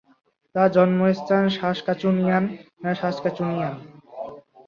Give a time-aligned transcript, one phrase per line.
[0.55, 2.43] তার জন্মস্থান Saskatchewan,
[2.95, 3.73] Saskatchewan.